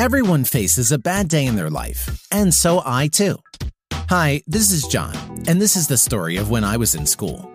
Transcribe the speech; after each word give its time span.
Everyone 0.00 0.44
faces 0.44 0.90
a 0.90 0.98
bad 0.98 1.28
day 1.28 1.46
in 1.46 1.54
their 1.54 1.70
life, 1.70 2.26
and 2.32 2.52
so 2.52 2.82
I 2.84 3.06
too. 3.08 3.36
Hi, 4.08 4.42
this 4.48 4.72
is 4.72 4.88
John, 4.88 5.14
and 5.46 5.60
this 5.60 5.76
is 5.76 5.86
the 5.86 5.98
story 5.98 6.36
of 6.38 6.50
when 6.50 6.64
I 6.64 6.76
was 6.76 6.96
in 6.96 7.06
school. 7.06 7.52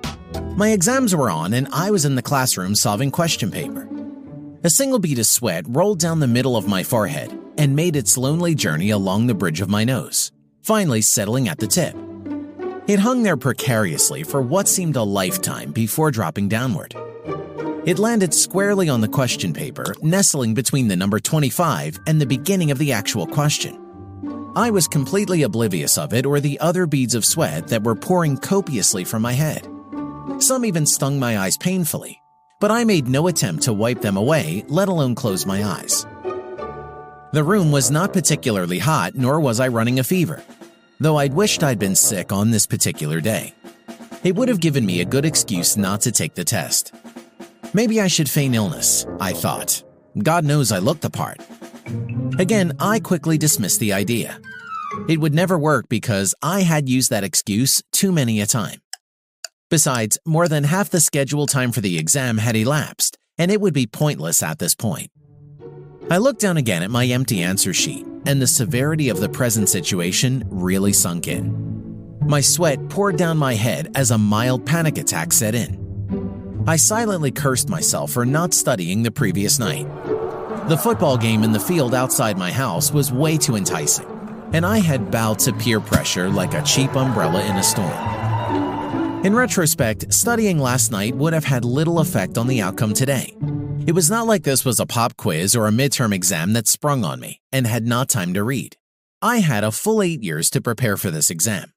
My 0.56 0.70
exams 0.70 1.14
were 1.14 1.30
on, 1.30 1.54
and 1.54 1.68
I 1.74 1.92
was 1.92 2.06
in 2.06 2.16
the 2.16 2.22
classroom 2.22 2.76
solving 2.76 3.12
question 3.12 3.52
paper. 3.52 3.88
A 4.64 4.70
single 4.70 5.00
bead 5.00 5.20
of 5.20 5.26
sweat 5.26 5.66
rolled 5.68 6.00
down 6.00 6.22
the 6.22 6.28
middle 6.28 6.56
of 6.56 6.68
my 6.68 6.84
forehead 6.84 7.38
and 7.58 7.76
made 7.76 7.98
its 7.98 8.18
lonely 8.18 8.56
journey 8.56 8.92
along 8.92 9.28
the 9.28 9.34
bridge 9.34 9.60
of 9.60 9.70
my 9.70 9.84
nose, 9.84 10.32
finally 10.62 11.02
settling 11.02 11.50
at 11.50 11.60
the 11.60 11.68
tip. 11.68 11.96
It 12.86 13.00
hung 13.00 13.24
there 13.24 13.38
precariously 13.38 14.24
for 14.24 14.42
what 14.42 14.68
seemed 14.68 14.98
a 14.98 15.04
lifetime 15.04 15.72
before 15.72 16.12
dropping 16.12 16.50
downward. 16.50 16.94
It 17.86 17.98
landed 17.98 18.34
squarely 18.34 18.90
on 18.90 19.00
the 19.00 19.08
question 19.08 19.54
paper, 19.54 19.96
nestling 20.02 20.54
between 20.54 20.90
the 20.90 20.98
number 20.98 21.22
25 21.22 21.98
and 22.08 22.20
the 22.20 22.26
beginning 22.26 22.72
of 22.72 22.80
the 22.80 22.92
actual 22.92 23.26
question. 23.26 23.80
I 24.58 24.70
was 24.70 24.90
completely 24.90 25.44
oblivious 25.44 25.98
of 25.98 26.14
it 26.14 26.26
or 26.26 26.42
the 26.42 26.60
other 26.60 26.86
beads 26.86 27.16
of 27.16 27.24
sweat 27.24 27.70
that 27.70 27.84
were 27.84 27.96
pouring 27.96 28.36
copiously 28.36 29.06
from 29.06 29.22
my 29.22 29.32
head. 29.32 29.66
Some 30.40 30.66
even 30.66 30.86
stung 30.86 31.18
my 31.18 31.40
eyes 31.40 31.56
painfully, 31.56 32.22
but 32.60 32.70
I 32.70 32.84
made 32.84 33.08
no 33.08 33.28
attempt 33.28 33.64
to 33.64 33.72
wipe 33.72 34.02
them 34.02 34.18
away, 34.18 34.66
let 34.68 34.90
alone 34.90 35.16
close 35.16 35.46
my 35.46 35.64
eyes. 35.64 36.06
The 37.32 37.46
room 37.46 37.72
was 37.72 37.92
not 37.92 38.12
particularly 38.12 38.80
hot, 38.80 39.16
nor 39.16 39.40
was 39.40 39.62
I 39.62 39.70
running 39.70 40.00
a 40.00 40.04
fever, 40.04 40.44
though 41.04 41.18
I'd 41.18 41.34
wished 41.34 41.64
I'd 41.64 41.80
been 41.80 41.96
sick 41.96 42.32
on 42.32 42.52
this 42.52 42.66
particular 42.66 43.20
day. 43.22 43.54
It 44.24 44.36
would 44.36 44.48
have 44.48 44.62
given 44.62 44.86
me 44.86 45.02
a 45.02 45.06
good 45.06 45.26
excuse 45.26 45.76
not 45.76 46.02
to 46.02 46.12
take 46.12 46.34
the 46.34 46.46
test. 46.46 46.96
Maybe 47.74 48.00
I 48.00 48.08
should 48.08 48.30
feign 48.30 48.54
illness, 48.54 49.06
I 49.20 49.34
thought. 49.34 49.84
God 50.18 50.46
knows 50.46 50.72
I 50.72 50.80
looked 50.80 51.02
the 51.02 51.10
part. 51.10 51.40
Again, 52.40 52.74
I 52.80 53.00
quickly 53.00 53.38
dismissed 53.38 53.80
the 53.80 53.94
idea. 53.94 54.40
It 55.10 55.20
would 55.20 55.34
never 55.34 55.58
work 55.58 55.90
because 55.90 56.36
I 56.42 56.62
had 56.62 56.88
used 56.88 57.10
that 57.10 57.24
excuse 57.24 57.84
too 57.92 58.12
many 58.12 58.40
a 58.40 58.46
time. 58.46 58.80
Besides, 59.70 60.20
more 60.26 60.48
than 60.48 60.66
half 60.66 60.90
the 60.90 61.00
scheduled 61.00 61.50
time 61.50 61.72
for 61.72 61.82
the 61.82 61.98
exam 61.98 62.38
had 62.38 62.56
elapsed, 62.56 63.18
and 63.38 63.52
it 63.52 63.60
would 63.60 63.74
be 63.74 63.88
pointless 63.88 64.44
at 64.44 64.60
this 64.60 64.76
point. 64.76 65.10
I 66.10 66.18
looked 66.18 66.42
down 66.42 66.58
again 66.58 66.84
at 66.84 66.92
my 66.92 67.06
empty 67.06 67.42
answer 67.42 67.74
sheet, 67.74 68.06
and 68.26 68.42
the 68.42 68.48
severity 68.48 69.10
of 69.10 69.20
the 69.20 69.30
present 69.30 69.70
situation 69.70 70.44
really 70.50 70.94
sunk 70.94 71.28
in. 71.28 72.18
My 72.22 72.42
sweat 72.42 72.90
poured 72.90 73.18
down 73.18 73.38
my 73.38 73.56
head 73.56 73.92
as 73.96 74.12
a 74.12 74.18
mild 74.18 74.66
panic 74.66 74.98
attack 74.98 75.32
set 75.34 75.56
in. 75.56 76.64
I 76.68 76.76
silently 76.76 77.32
cursed 77.32 77.70
myself 77.70 78.12
for 78.12 78.26
not 78.26 78.54
studying 78.54 79.04
the 79.04 79.12
previous 79.12 79.60
night. 79.60 79.88
The 80.70 80.78
football 80.78 81.18
game 81.18 81.44
in 81.44 81.52
the 81.52 81.60
field 81.60 81.94
outside 81.94 82.38
my 82.38 82.52
house 82.52 82.92
was 82.92 83.12
way 83.12 83.38
too 83.38 83.56
enticing, 83.56 84.08
and 84.54 84.66
I 84.66 84.80
had 84.80 85.12
bowed 85.12 85.40
to 85.40 85.54
peer 85.54 85.80
pressure 85.80 86.30
like 86.30 86.54
a 86.54 86.64
cheap 86.64 86.96
umbrella 86.96 87.44
in 87.46 87.56
a 87.56 87.64
storm. 87.64 89.26
In 89.26 89.34
retrospect, 89.34 90.14
studying 90.14 90.60
last 90.60 90.92
night 90.92 91.16
would 91.16 91.34
have 91.34 91.46
had 91.46 91.64
little 91.64 92.00
effect 92.00 92.38
on 92.38 92.48
the 92.48 92.62
outcome 92.62 92.94
today. 92.94 93.36
It 93.86 93.94
was 93.94 94.10
not 94.10 94.28
like 94.28 94.44
this 94.44 94.64
was 94.64 94.80
a 94.80 94.86
pop 94.86 95.18
quiz 95.18 95.58
or 95.58 95.68
a 95.68 95.72
midterm 95.72 96.14
exam 96.14 96.54
that 96.54 96.70
sprung 96.70 97.04
on 97.04 97.20
me 97.20 97.42
and 97.52 97.68
had 97.68 97.86
not 97.86 98.08
time 98.08 98.34
to 98.34 98.42
read. 98.42 98.78
I 99.22 99.38
had 99.40 99.66
a 99.66 99.74
full 99.74 100.02
eight 100.02 100.24
years 100.24 100.50
to 100.52 100.62
prepare 100.62 100.96
for 100.96 101.12
this 101.12 101.30
exam. 101.30 101.74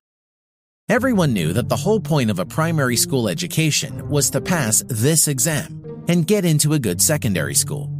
Everyone 0.89 1.33
knew 1.33 1.53
that 1.53 1.69
the 1.69 1.77
whole 1.79 1.99
point 1.99 2.31
of 2.31 2.39
a 2.39 2.47
primary 2.47 2.97
school 2.97 3.29
education 3.29 4.09
was 4.09 4.31
to 4.31 4.41
pass 4.41 4.85
this 4.87 5.27
exam 5.27 5.83
and 6.07 6.29
get 6.29 6.45
into 6.45 6.75
a 6.75 6.79
good 6.79 7.03
secondary 7.03 7.55
school. 7.55 7.91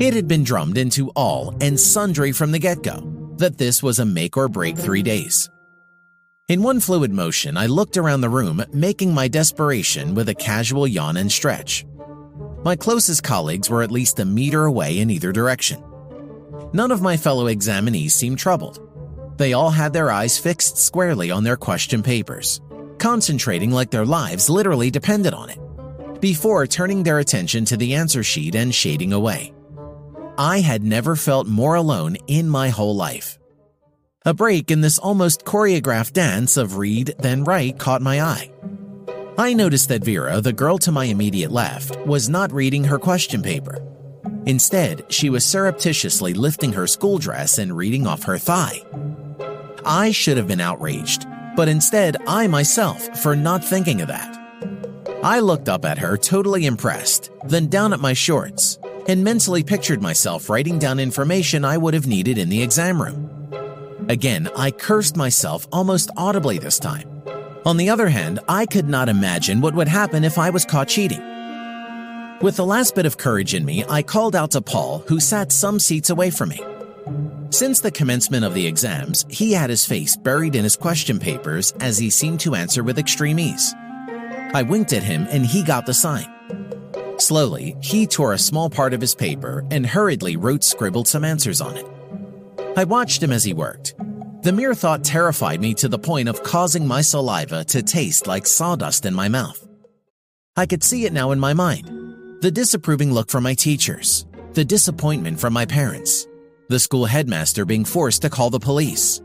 It 0.00 0.12
had 0.12 0.26
been 0.26 0.42
drummed 0.42 0.76
into 0.76 1.10
all 1.10 1.54
and 1.60 1.78
sundry 1.78 2.32
from 2.32 2.50
the 2.50 2.58
get 2.58 2.82
go 2.82 2.98
that 3.36 3.58
this 3.58 3.80
was 3.80 4.00
a 4.00 4.04
make 4.04 4.36
or 4.36 4.48
break 4.48 4.76
three 4.76 5.04
days. 5.04 5.48
In 6.48 6.64
one 6.64 6.80
fluid 6.80 7.12
motion, 7.12 7.56
I 7.56 7.66
looked 7.66 7.96
around 7.96 8.22
the 8.22 8.28
room, 8.28 8.64
making 8.72 9.14
my 9.14 9.28
desperation 9.28 10.16
with 10.16 10.28
a 10.28 10.34
casual 10.34 10.88
yawn 10.88 11.16
and 11.16 11.30
stretch. 11.30 11.84
My 12.66 12.74
closest 12.74 13.22
colleagues 13.22 13.70
were 13.70 13.84
at 13.84 13.92
least 13.92 14.18
a 14.18 14.24
meter 14.24 14.64
away 14.64 14.98
in 14.98 15.08
either 15.08 15.30
direction. 15.30 15.84
None 16.72 16.90
of 16.90 17.00
my 17.00 17.16
fellow 17.16 17.46
examinees 17.46 18.10
seemed 18.10 18.40
troubled. 18.40 18.80
They 19.36 19.52
all 19.52 19.70
had 19.70 19.92
their 19.92 20.10
eyes 20.10 20.36
fixed 20.36 20.76
squarely 20.76 21.30
on 21.30 21.44
their 21.44 21.56
question 21.56 22.02
papers, 22.02 22.60
concentrating 22.98 23.70
like 23.70 23.92
their 23.92 24.04
lives 24.04 24.50
literally 24.50 24.90
depended 24.90 25.32
on 25.32 25.50
it, 25.50 25.60
before 26.20 26.66
turning 26.66 27.04
their 27.04 27.20
attention 27.20 27.64
to 27.66 27.76
the 27.76 27.94
answer 27.94 28.24
sheet 28.24 28.56
and 28.56 28.74
shading 28.74 29.12
away. 29.12 29.54
I 30.36 30.58
had 30.58 30.82
never 30.82 31.14
felt 31.14 31.46
more 31.46 31.76
alone 31.76 32.16
in 32.26 32.48
my 32.48 32.70
whole 32.70 32.96
life. 32.96 33.38
A 34.24 34.34
break 34.34 34.72
in 34.72 34.80
this 34.80 34.98
almost 34.98 35.44
choreographed 35.44 36.14
dance 36.14 36.56
of 36.56 36.78
read 36.78 37.14
then 37.20 37.44
write 37.44 37.78
caught 37.78 38.02
my 38.02 38.20
eye. 38.22 38.50
I 39.38 39.52
noticed 39.52 39.90
that 39.90 40.02
Vera, 40.02 40.40
the 40.40 40.52
girl 40.54 40.78
to 40.78 40.90
my 40.90 41.04
immediate 41.04 41.52
left, 41.52 41.98
was 42.06 42.30
not 42.30 42.52
reading 42.52 42.84
her 42.84 42.98
question 42.98 43.42
paper. 43.42 43.82
Instead, 44.46 45.04
she 45.12 45.28
was 45.28 45.44
surreptitiously 45.44 46.32
lifting 46.32 46.72
her 46.72 46.86
school 46.86 47.18
dress 47.18 47.58
and 47.58 47.76
reading 47.76 48.06
off 48.06 48.22
her 48.22 48.38
thigh. 48.38 48.82
I 49.84 50.10
should 50.10 50.38
have 50.38 50.48
been 50.48 50.62
outraged, 50.62 51.26
but 51.54 51.68
instead, 51.68 52.16
I 52.26 52.46
myself 52.46 53.20
for 53.22 53.36
not 53.36 53.62
thinking 53.62 54.00
of 54.00 54.08
that. 54.08 54.34
I 55.22 55.40
looked 55.40 55.68
up 55.68 55.84
at 55.84 55.98
her, 55.98 56.16
totally 56.16 56.64
impressed, 56.64 57.30
then 57.44 57.66
down 57.66 57.92
at 57.92 58.00
my 58.00 58.14
shorts, 58.14 58.78
and 59.06 59.22
mentally 59.22 59.62
pictured 59.62 60.00
myself 60.00 60.48
writing 60.48 60.78
down 60.78 60.98
information 60.98 61.62
I 61.62 61.76
would 61.76 61.92
have 61.92 62.06
needed 62.06 62.38
in 62.38 62.48
the 62.48 62.62
exam 62.62 63.02
room. 63.02 63.30
Again, 64.08 64.48
I 64.56 64.70
cursed 64.70 65.14
myself 65.14 65.66
almost 65.72 66.10
audibly 66.16 66.58
this 66.58 66.78
time. 66.78 67.15
On 67.66 67.76
the 67.76 67.90
other 67.90 68.08
hand, 68.08 68.38
I 68.48 68.64
could 68.64 68.88
not 68.88 69.08
imagine 69.08 69.60
what 69.60 69.74
would 69.74 69.88
happen 69.88 70.22
if 70.22 70.38
I 70.38 70.50
was 70.50 70.64
caught 70.64 70.86
cheating. 70.86 71.18
With 72.40 72.54
the 72.54 72.64
last 72.64 72.94
bit 72.94 73.06
of 73.06 73.18
courage 73.18 73.54
in 73.54 73.64
me, 73.64 73.84
I 73.88 74.02
called 74.04 74.36
out 74.36 74.52
to 74.52 74.60
Paul, 74.60 75.02
who 75.08 75.18
sat 75.18 75.50
some 75.50 75.80
seats 75.80 76.08
away 76.08 76.30
from 76.30 76.50
me. 76.50 76.60
Since 77.50 77.80
the 77.80 77.90
commencement 77.90 78.44
of 78.44 78.54
the 78.54 78.68
exams, 78.68 79.26
he 79.28 79.52
had 79.52 79.68
his 79.68 79.84
face 79.84 80.14
buried 80.14 80.54
in 80.54 80.62
his 80.62 80.76
question 80.76 81.18
papers 81.18 81.72
as 81.80 81.98
he 81.98 82.08
seemed 82.08 82.38
to 82.40 82.54
answer 82.54 82.84
with 82.84 83.00
extreme 83.00 83.40
ease. 83.40 83.74
I 84.54 84.62
winked 84.62 84.92
at 84.92 85.02
him 85.02 85.26
and 85.28 85.44
he 85.44 85.64
got 85.64 85.86
the 85.86 85.94
sign. 85.94 86.32
Slowly, 87.18 87.76
he 87.80 88.06
tore 88.06 88.32
a 88.32 88.38
small 88.38 88.70
part 88.70 88.94
of 88.94 89.00
his 89.00 89.16
paper 89.16 89.64
and 89.72 89.84
hurriedly 89.84 90.36
wrote 90.36 90.62
scribbled 90.62 91.08
some 91.08 91.24
answers 91.24 91.60
on 91.60 91.76
it. 91.76 91.86
I 92.76 92.84
watched 92.84 93.20
him 93.20 93.32
as 93.32 93.42
he 93.42 93.54
worked. 93.54 93.96
The 94.46 94.52
mere 94.52 94.76
thought 94.76 95.02
terrified 95.02 95.60
me 95.60 95.74
to 95.74 95.88
the 95.88 95.98
point 95.98 96.28
of 96.28 96.44
causing 96.44 96.86
my 96.86 97.00
saliva 97.00 97.64
to 97.64 97.82
taste 97.82 98.28
like 98.28 98.46
sawdust 98.46 99.04
in 99.04 99.12
my 99.12 99.28
mouth. 99.28 99.66
I 100.56 100.66
could 100.66 100.84
see 100.84 101.04
it 101.04 101.12
now 101.12 101.32
in 101.32 101.40
my 101.40 101.52
mind. 101.52 101.88
The 102.42 102.52
disapproving 102.52 103.12
look 103.12 103.28
from 103.28 103.42
my 103.42 103.54
teachers, 103.54 104.24
the 104.52 104.64
disappointment 104.64 105.40
from 105.40 105.52
my 105.52 105.66
parents, 105.66 106.28
the 106.68 106.78
school 106.78 107.06
headmaster 107.06 107.64
being 107.64 107.84
forced 107.84 108.22
to 108.22 108.30
call 108.30 108.50
the 108.50 108.60
police, 108.60 109.20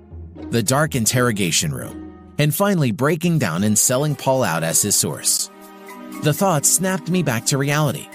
the 0.50 0.64
dark 0.64 0.96
interrogation 0.96 1.72
room, 1.72 2.34
and 2.40 2.56
finally 2.56 2.92
breaking 2.92 3.38
down 3.38 3.64
and 3.64 3.78
selling 3.78 4.16
Paul 4.16 4.44
out 4.44 4.64
as 4.64 4.82
his 4.82 4.96
source. 4.96 5.52
The 6.24 6.34
thought 6.34 6.66
snapped 6.66 7.12
me 7.12 7.22
back 7.22 7.46
to 7.46 7.59
reality. 7.59 8.08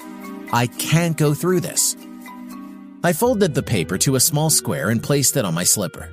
I 0.52 0.66
can't 0.66 1.16
go 1.16 1.34
through 1.34 1.60
this. 1.60 1.96
I 3.04 3.12
folded 3.12 3.54
the 3.54 3.62
paper 3.62 3.96
to 3.98 4.16
a 4.16 4.26
small 4.28 4.50
square 4.50 4.88
and 4.90 5.00
placed 5.00 5.36
it 5.36 5.44
on 5.44 5.54
my 5.54 5.62
slipper. 5.62 6.10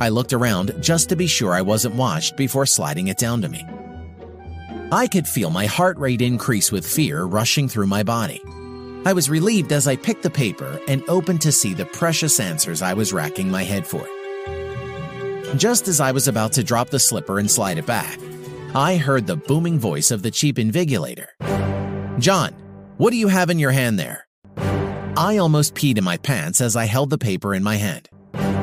I 0.00 0.10
looked 0.10 0.32
around 0.32 0.74
just 0.80 1.08
to 1.08 1.16
be 1.16 1.26
sure 1.26 1.52
I 1.52 1.62
wasn't 1.62 1.96
watched 1.96 2.36
before 2.36 2.66
sliding 2.66 3.08
it 3.08 3.18
down 3.18 3.42
to 3.42 3.48
me. 3.48 3.66
I 4.90 5.06
could 5.06 5.26
feel 5.26 5.50
my 5.50 5.66
heart 5.66 5.98
rate 5.98 6.22
increase 6.22 6.72
with 6.72 6.86
fear 6.86 7.24
rushing 7.24 7.68
through 7.68 7.88
my 7.88 8.02
body. 8.02 8.40
I 9.04 9.12
was 9.12 9.28
relieved 9.28 9.72
as 9.72 9.86
I 9.86 9.96
picked 9.96 10.22
the 10.22 10.30
paper 10.30 10.80
and 10.88 11.02
opened 11.08 11.40
to 11.42 11.52
see 11.52 11.74
the 11.74 11.84
precious 11.84 12.40
answers 12.40 12.80
I 12.80 12.94
was 12.94 13.12
racking 13.12 13.50
my 13.50 13.64
head 13.64 13.86
for. 13.86 14.06
Just 15.56 15.88
as 15.88 16.00
I 16.00 16.12
was 16.12 16.28
about 16.28 16.52
to 16.52 16.64
drop 16.64 16.90
the 16.90 16.98
slipper 16.98 17.38
and 17.38 17.50
slide 17.50 17.78
it 17.78 17.86
back, 17.86 18.18
I 18.74 18.96
heard 18.96 19.26
the 19.26 19.36
booming 19.36 19.78
voice 19.78 20.10
of 20.10 20.22
the 20.22 20.30
cheap 20.30 20.56
invigilator. 20.56 21.28
John, 22.18 22.52
what 22.98 23.10
do 23.10 23.16
you 23.16 23.28
have 23.28 23.50
in 23.50 23.58
your 23.58 23.70
hand 23.70 23.98
there? 23.98 24.26
I 24.56 25.38
almost 25.38 25.74
peed 25.74 25.98
in 25.98 26.04
my 26.04 26.16
pants 26.16 26.60
as 26.60 26.76
I 26.76 26.84
held 26.84 27.10
the 27.10 27.18
paper 27.18 27.54
in 27.54 27.62
my 27.62 27.76
hand. 27.76 28.08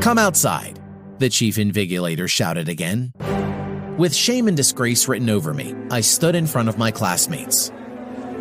Come 0.01 0.17
outside, 0.17 0.79
the 1.19 1.29
chief 1.29 1.55
invigilator 1.55 2.29
shouted 2.29 2.69
again. 2.69 3.13
With 3.97 4.13
shame 4.13 4.47
and 4.47 4.57
disgrace 4.57 5.07
written 5.07 5.29
over 5.29 5.53
me, 5.53 5.73
I 5.89 6.01
stood 6.01 6.35
in 6.35 6.47
front 6.47 6.69
of 6.69 6.77
my 6.77 6.91
classmates. 6.91 7.71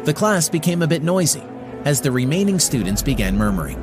The 0.04 0.14
class 0.14 0.48
became 0.48 0.82
a 0.82 0.86
bit 0.86 1.02
noisy, 1.02 1.42
as 1.84 2.00
the 2.00 2.10
remaining 2.10 2.58
students 2.58 3.02
began 3.02 3.36
murmuring. 3.36 3.80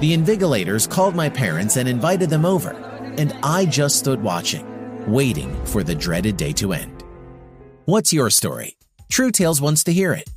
The 0.00 0.16
invigilators 0.16 0.88
called 0.88 1.14
my 1.14 1.28
parents 1.28 1.76
and 1.76 1.88
invited 1.88 2.30
them 2.30 2.44
over, 2.44 2.72
and 3.18 3.36
I 3.42 3.66
just 3.66 3.98
stood 3.98 4.22
watching, 4.22 4.66
waiting 5.10 5.54
for 5.66 5.82
the 5.82 5.94
dreaded 5.94 6.36
day 6.36 6.52
to 6.54 6.72
end. 6.72 7.04
What's 7.84 8.12
your 8.12 8.30
story? 8.30 8.76
True 9.10 9.30
Tales 9.30 9.60
wants 9.60 9.84
to 9.84 9.92
hear 9.92 10.12
it. 10.12 10.28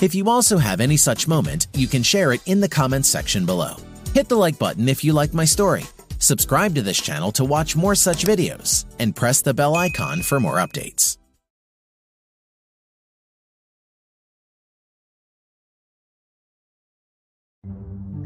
If 0.00 0.14
you 0.14 0.28
also 0.28 0.58
have 0.58 0.80
any 0.80 0.96
such 0.96 1.28
moment, 1.28 1.68
you 1.74 1.86
can 1.86 2.02
share 2.02 2.32
it 2.32 2.40
in 2.46 2.60
the 2.60 2.68
comments 2.68 3.08
section 3.08 3.46
below. 3.46 3.76
Hit 4.12 4.28
the 4.28 4.36
like 4.36 4.58
button 4.58 4.88
if 4.88 5.04
you 5.04 5.12
like 5.12 5.32
my 5.32 5.44
story, 5.44 5.84
subscribe 6.24 6.74
to 6.74 6.82
this 6.82 7.00
channel 7.00 7.30
to 7.32 7.44
watch 7.44 7.76
more 7.76 7.94
such 7.94 8.24
videos, 8.24 8.84
and 8.98 9.14
press 9.14 9.42
the 9.42 9.54
bell 9.54 9.76
icon 9.76 10.22
for 10.22 10.40
more 10.40 10.56
updates. 10.56 11.18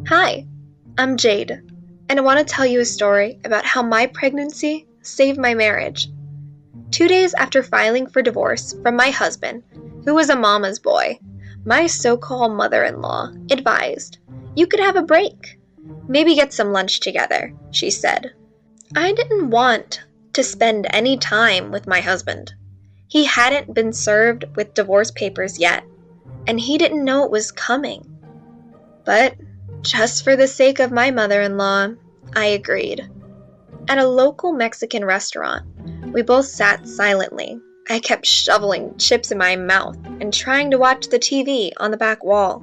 Hi, 0.08 0.46
I'm 0.96 1.18
Jade, 1.18 1.50
and 2.08 2.18
I 2.18 2.22
want 2.22 2.38
to 2.38 2.44
tell 2.54 2.64
you 2.64 2.80
a 2.80 2.84
story 2.86 3.38
about 3.44 3.66
how 3.66 3.82
my 3.82 4.06
pregnancy 4.06 4.86
saved 5.02 5.38
my 5.38 5.52
marriage. 5.52 6.08
Two 6.90 7.08
days 7.08 7.34
after 7.34 7.62
filing 7.62 8.06
for 8.06 8.22
divorce 8.22 8.74
from 8.82 8.96
my 8.96 9.10
husband, 9.10 9.62
who 10.06 10.14
was 10.14 10.30
a 10.30 10.36
mama's 10.36 10.78
boy, 10.78 11.18
my 11.66 11.86
so 11.86 12.16
called 12.16 12.56
mother 12.56 12.84
in 12.84 13.02
law 13.02 13.30
advised, 13.50 14.16
You 14.56 14.66
could 14.66 14.80
have 14.80 14.96
a 14.96 15.02
break. 15.02 15.57
Maybe 16.08 16.34
get 16.34 16.52
some 16.52 16.72
lunch 16.72 17.00
together, 17.00 17.52
she 17.70 17.90
said. 17.90 18.32
I 18.96 19.12
didn't 19.12 19.50
want 19.50 20.02
to 20.32 20.42
spend 20.42 20.86
any 20.90 21.16
time 21.16 21.70
with 21.70 21.86
my 21.86 22.00
husband. 22.00 22.54
He 23.08 23.24
hadn't 23.24 23.74
been 23.74 23.92
served 23.92 24.44
with 24.56 24.74
divorce 24.74 25.10
papers 25.10 25.58
yet, 25.58 25.84
and 26.46 26.60
he 26.60 26.78
didn't 26.78 27.04
know 27.04 27.24
it 27.24 27.30
was 27.30 27.50
coming. 27.50 28.18
But 29.04 29.34
just 29.82 30.24
for 30.24 30.36
the 30.36 30.48
sake 30.48 30.78
of 30.78 30.92
my 30.92 31.10
mother 31.10 31.40
in 31.40 31.56
law, 31.56 31.88
I 32.34 32.46
agreed. 32.46 33.08
At 33.88 33.98
a 33.98 34.06
local 34.06 34.52
Mexican 34.52 35.04
restaurant, 35.04 35.64
we 36.12 36.22
both 36.22 36.46
sat 36.46 36.86
silently. 36.86 37.58
I 37.88 38.00
kept 38.00 38.26
shoveling 38.26 38.98
chips 38.98 39.30
in 39.30 39.38
my 39.38 39.56
mouth 39.56 39.96
and 40.20 40.32
trying 40.32 40.70
to 40.72 40.78
watch 40.78 41.08
the 41.08 41.18
TV 41.18 41.72
on 41.78 41.90
the 41.90 41.96
back 41.96 42.22
wall. 42.22 42.62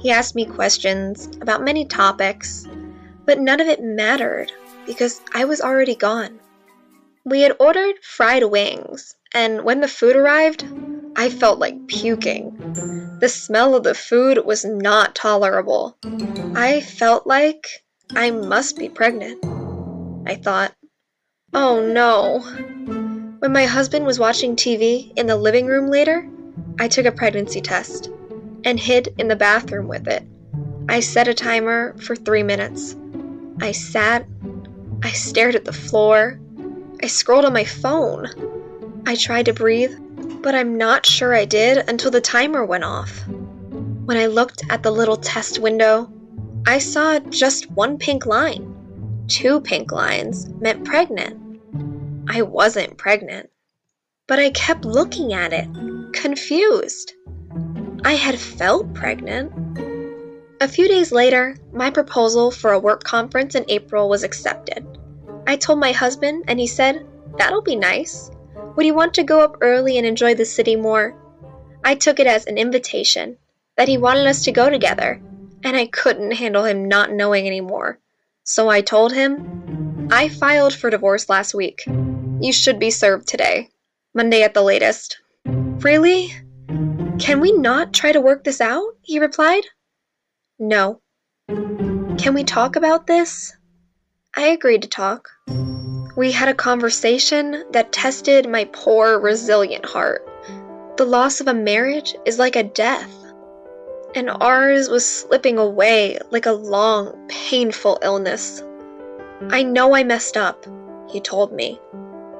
He 0.00 0.10
asked 0.10 0.34
me 0.34 0.46
questions 0.46 1.28
about 1.42 1.62
many 1.62 1.84
topics, 1.84 2.66
but 3.26 3.38
none 3.38 3.60
of 3.60 3.68
it 3.68 3.82
mattered 3.82 4.50
because 4.86 5.20
I 5.34 5.44
was 5.44 5.60
already 5.60 5.94
gone. 5.94 6.40
We 7.26 7.42
had 7.42 7.56
ordered 7.60 7.96
fried 8.02 8.44
wings, 8.44 9.14
and 9.34 9.62
when 9.62 9.82
the 9.82 9.88
food 9.88 10.16
arrived, 10.16 10.64
I 11.16 11.28
felt 11.28 11.58
like 11.58 11.86
puking. 11.86 13.18
The 13.20 13.28
smell 13.28 13.74
of 13.74 13.82
the 13.82 13.94
food 13.94 14.42
was 14.42 14.64
not 14.64 15.14
tolerable. 15.14 15.98
I 16.54 16.80
felt 16.80 17.26
like 17.26 17.66
I 18.16 18.30
must 18.30 18.78
be 18.78 18.88
pregnant. 18.88 19.44
I 20.26 20.34
thought, 20.34 20.72
oh 21.52 21.82
no. 21.82 22.38
When 23.40 23.52
my 23.52 23.66
husband 23.66 24.06
was 24.06 24.18
watching 24.18 24.56
TV 24.56 25.12
in 25.14 25.26
the 25.26 25.36
living 25.36 25.66
room 25.66 25.90
later, 25.90 26.26
I 26.78 26.88
took 26.88 27.04
a 27.04 27.12
pregnancy 27.12 27.60
test 27.60 28.10
and 28.64 28.78
hid 28.78 29.14
in 29.18 29.28
the 29.28 29.36
bathroom 29.36 29.88
with 29.88 30.08
it. 30.08 30.24
I 30.88 31.00
set 31.00 31.28
a 31.28 31.34
timer 31.34 31.96
for 31.98 32.16
three 32.16 32.42
minutes. 32.42 32.96
I 33.60 33.72
sat, 33.72 34.26
I 35.02 35.10
stared 35.10 35.54
at 35.54 35.64
the 35.64 35.72
floor, 35.72 36.38
I 37.02 37.06
scrolled 37.06 37.44
on 37.44 37.52
my 37.52 37.64
phone. 37.64 39.02
I 39.06 39.14
tried 39.14 39.46
to 39.46 39.54
breathe, 39.54 39.92
but 40.42 40.54
I'm 40.54 40.76
not 40.76 41.06
sure 41.06 41.34
I 41.34 41.46
did 41.46 41.88
until 41.88 42.10
the 42.10 42.20
timer 42.20 42.64
went 42.64 42.84
off. 42.84 43.26
When 43.26 44.16
I 44.16 44.26
looked 44.26 44.62
at 44.68 44.82
the 44.82 44.90
little 44.90 45.16
test 45.16 45.60
window, 45.60 46.10
I 46.66 46.78
saw 46.78 47.18
just 47.20 47.70
one 47.70 47.96
pink 47.96 48.26
line. 48.26 49.24
Two 49.28 49.60
pink 49.60 49.92
lines 49.92 50.48
meant 50.60 50.84
pregnant. 50.84 51.60
I 52.28 52.42
wasn't 52.42 52.98
pregnant, 52.98 53.48
but 54.26 54.38
I 54.38 54.50
kept 54.50 54.84
looking 54.84 55.32
at 55.32 55.52
it, 55.52 55.68
confused. 56.12 57.14
I 58.02 58.14
had 58.14 58.38
felt 58.38 58.94
pregnant. 58.94 59.52
A 60.60 60.68
few 60.68 60.88
days 60.88 61.12
later, 61.12 61.56
my 61.72 61.90
proposal 61.90 62.50
for 62.50 62.72
a 62.72 62.78
work 62.78 63.04
conference 63.04 63.54
in 63.54 63.64
April 63.68 64.08
was 64.08 64.22
accepted. 64.22 64.86
I 65.46 65.56
told 65.56 65.80
my 65.80 65.92
husband, 65.92 66.44
and 66.48 66.58
he 66.58 66.66
said, 66.66 67.06
That'll 67.38 67.62
be 67.62 67.76
nice. 67.76 68.30
Would 68.76 68.86
you 68.86 68.94
want 68.94 69.14
to 69.14 69.22
go 69.22 69.40
up 69.40 69.58
early 69.60 69.98
and 69.98 70.06
enjoy 70.06 70.34
the 70.34 70.46
city 70.46 70.76
more? 70.76 71.14
I 71.84 71.94
took 71.94 72.20
it 72.20 72.26
as 72.26 72.46
an 72.46 72.56
invitation, 72.56 73.36
that 73.76 73.88
he 73.88 73.98
wanted 73.98 74.26
us 74.26 74.44
to 74.44 74.52
go 74.52 74.70
together, 74.70 75.20
and 75.62 75.76
I 75.76 75.86
couldn't 75.86 76.32
handle 76.32 76.64
him 76.64 76.88
not 76.88 77.12
knowing 77.12 77.46
anymore. 77.46 77.98
So 78.44 78.68
I 78.68 78.80
told 78.80 79.12
him, 79.12 80.08
I 80.10 80.28
filed 80.28 80.74
for 80.74 80.88
divorce 80.88 81.28
last 81.28 81.54
week. 81.54 81.84
You 82.40 82.52
should 82.52 82.78
be 82.78 82.90
served 82.90 83.28
today, 83.28 83.68
Monday 84.14 84.42
at 84.42 84.54
the 84.54 84.62
latest. 84.62 85.18
Really? 85.44 86.34
Can 87.20 87.40
we 87.40 87.52
not 87.52 87.92
try 87.92 88.12
to 88.12 88.20
work 88.20 88.44
this 88.44 88.62
out? 88.62 88.96
He 89.02 89.18
replied. 89.18 89.64
No. 90.58 91.02
Can 91.48 92.32
we 92.32 92.44
talk 92.44 92.76
about 92.76 93.06
this? 93.06 93.52
I 94.34 94.48
agreed 94.48 94.82
to 94.82 94.88
talk. 94.88 95.28
We 96.16 96.32
had 96.32 96.48
a 96.48 96.54
conversation 96.54 97.64
that 97.72 97.92
tested 97.92 98.48
my 98.48 98.64
poor, 98.72 99.20
resilient 99.20 99.84
heart. 99.84 100.26
The 100.96 101.04
loss 101.04 101.40
of 101.40 101.48
a 101.48 101.54
marriage 101.54 102.14
is 102.24 102.38
like 102.38 102.56
a 102.56 102.62
death, 102.62 103.12
and 104.14 104.30
ours 104.30 104.88
was 104.88 105.04
slipping 105.06 105.58
away 105.58 106.18
like 106.30 106.46
a 106.46 106.52
long, 106.52 107.26
painful 107.28 107.98
illness. 108.02 108.62
I 109.50 109.62
know 109.62 109.94
I 109.94 110.04
messed 110.04 110.36
up, 110.36 110.66
he 111.10 111.20
told 111.20 111.52
me. 111.52 111.78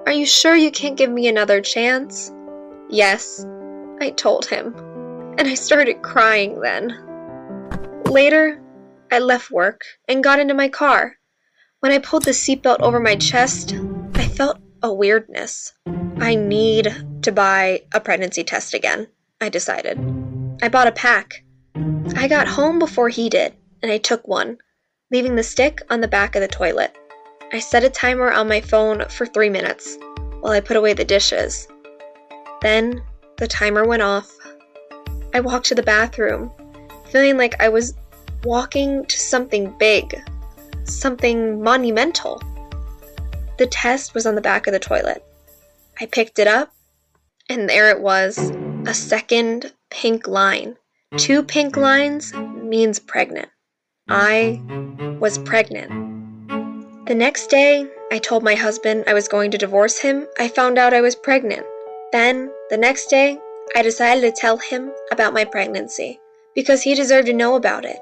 Are 0.07 0.13
you 0.13 0.27
sure 0.27 0.57
you 0.57 0.71
can't 0.71 0.97
give 0.97 1.11
me 1.11 1.29
another 1.29 1.61
chance? 1.61 2.33
Yes, 2.89 3.45
I 4.03 4.11
told 4.11 4.47
him, 4.47 4.75
and 5.37 5.47
I 5.47 5.55
started 5.55 6.01
crying 6.01 6.61
then. 6.61 6.97
Later, 8.07 8.63
I 9.13 9.19
left 9.19 9.51
work 9.51 9.83
and 10.09 10.25
got 10.25 10.39
into 10.39 10.55
my 10.55 10.69
car. 10.71 11.17
When 11.81 11.93
I 11.93 11.99
pulled 11.99 12.25
the 12.25 12.31
seatbelt 12.31 12.81
over 12.81 12.99
my 12.99 13.17
chest, 13.17 13.75
I 14.15 14.27
felt 14.27 14.59
a 14.83 14.93
weirdness. 14.93 15.75
I 16.19 16.35
need 16.35 16.95
to 17.23 17.33
buy 17.33 17.83
a 17.93 18.01
pregnancy 18.01 18.43
test 18.43 18.73
again, 18.73 19.09
I 19.41 19.51
decided. 19.51 19.99
I 20.63 20.69
bought 20.69 20.87
a 20.87 20.93
pack. 20.93 21.45
I 22.17 22.27
got 22.27 22.49
home 22.49 22.79
before 22.79 23.11
he 23.11 23.29
did, 23.29 23.55
and 23.83 23.93
I 23.93 23.99
took 23.99 24.27
one, 24.27 24.59
leaving 25.11 25.37
the 25.37 25.43
stick 25.43 25.83
on 25.91 26.01
the 26.01 26.09
back 26.09 26.37
of 26.37 26.41
the 26.41 26.49
toilet. 26.49 26.97
I 27.53 27.59
set 27.59 27.85
a 27.85 27.91
timer 27.91 28.31
on 28.31 28.49
my 28.49 28.63
phone 28.63 29.09
for 29.11 29.27
three 29.27 29.51
minutes 29.51 29.99
while 30.41 30.53
I 30.53 30.61
put 30.61 30.77
away 30.79 30.95
the 30.95 31.05
dishes. 31.05 31.69
Then 32.63 33.03
the 33.41 33.49
timer 33.49 33.85
went 33.85 34.03
off. 34.03 34.31
I 35.35 35.41
walked 35.41 35.67
to 35.67 35.75
the 35.75 35.83
bathroom, 35.83 36.53
feeling 37.07 37.37
like 37.37 37.61
I 37.61 37.69
was 37.69 37.95
walking 38.45 39.05
to 39.07 39.19
something 39.19 39.75
big 39.79 40.23
something 40.91 41.63
monumental. 41.63 42.43
The 43.59 43.67
test 43.67 44.15
was 44.15 44.27
on 44.27 44.35
the 44.35 44.41
back 44.41 44.67
of 44.67 44.73
the 44.73 44.79
toilet. 44.79 45.25
I 46.01 46.07
picked 46.07 46.39
it 46.39 46.47
up, 46.47 46.73
and 47.49 47.69
there 47.69 47.91
it 47.91 48.01
was 48.01 48.39
a 48.87 48.95
second 48.95 49.73
pink 49.91 50.27
line. 50.27 50.77
Two 51.17 51.43
pink 51.43 51.77
lines 51.77 52.33
means 52.35 52.99
pregnant. 52.99 53.49
I 54.09 54.61
was 55.21 55.39
pregnant. 55.39 55.91
The 57.07 57.15
next 57.15 57.49
day, 57.49 57.87
I 58.13 58.19
told 58.19 58.43
my 58.43 58.55
husband 58.55 59.05
I 59.07 59.15
was 59.15 59.29
going 59.29 59.51
to 59.53 59.59
divorce 59.59 59.99
him. 59.99 60.27
I 60.39 60.49
found 60.49 60.79
out 60.79 60.95
I 60.95 61.01
was 61.01 61.17
pregnant. 61.17 61.67
Then, 62.13 62.51
the 62.71 62.77
next 62.77 63.07
day, 63.07 63.39
I 63.77 63.83
decided 63.83 64.23
to 64.23 64.41
tell 64.41 64.57
him 64.57 64.91
about 65.13 65.33
my 65.33 65.45
pregnancy 65.45 66.19
because 66.55 66.83
he 66.83 66.95
deserved 66.95 67.27
to 67.29 67.33
know 67.33 67.55
about 67.55 67.85
it. 67.85 68.01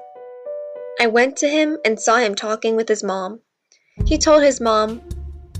I 0.99 1.07
went 1.07 1.37
to 1.37 1.47
him 1.47 1.77
and 1.85 1.99
saw 1.99 2.17
him 2.17 2.33
talking 2.33 2.75
with 2.75 2.89
his 2.89 3.03
mom. 3.03 3.41
He 4.05 4.17
told 4.17 4.41
his 4.41 4.59
mom, 4.59 5.01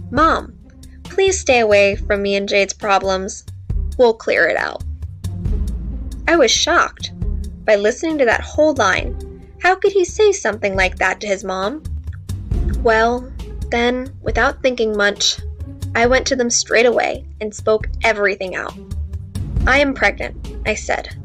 Mom, 0.09 0.57
please 1.03 1.39
stay 1.39 1.59
away 1.59 1.95
from 1.95 2.23
me 2.23 2.35
and 2.35 2.49
Jade's 2.49 2.73
problems. 2.73 3.45
We'll 3.97 4.15
clear 4.15 4.47
it 4.47 4.57
out. 4.57 4.83
I 6.27 6.35
was 6.35 6.51
shocked. 6.51 7.11
By 7.65 7.75
listening 7.75 8.17
to 8.17 8.25
that 8.25 8.41
whole 8.41 8.73
line, 8.73 9.15
how 9.61 9.75
could 9.75 9.91
he 9.91 10.03
say 10.03 10.31
something 10.31 10.75
like 10.75 10.97
that 10.97 11.21
to 11.21 11.27
his 11.27 11.43
mom? 11.43 11.83
Well, 12.81 13.31
then, 13.69 14.11
without 14.23 14.63
thinking 14.63 14.97
much, 14.97 15.39
I 15.95 16.05
went 16.05 16.27
to 16.27 16.35
them 16.35 16.49
straight 16.49 16.85
away 16.85 17.25
and 17.41 17.53
spoke 17.53 17.87
everything 18.03 18.55
out. 18.55 18.73
I 19.67 19.79
am 19.79 19.93
pregnant, 19.93 20.55
I 20.65 20.75
said. 20.75 21.15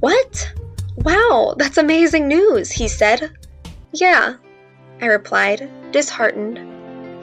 What? 0.00 0.52
Wow, 0.96 1.54
that's 1.56 1.78
amazing 1.78 2.28
news, 2.28 2.70
he 2.70 2.88
said. 2.88 3.30
Yeah, 3.92 4.34
I 5.00 5.06
replied, 5.06 5.68
disheartened. 5.92 6.60